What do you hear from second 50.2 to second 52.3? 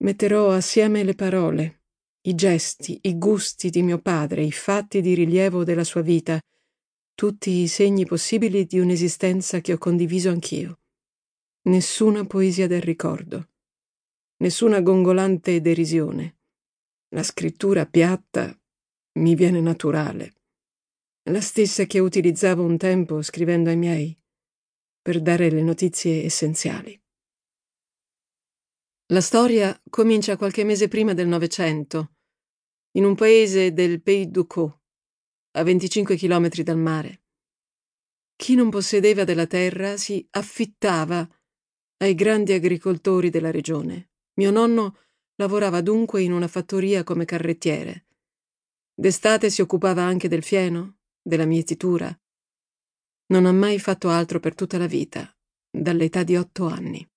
del fieno, della mietitura.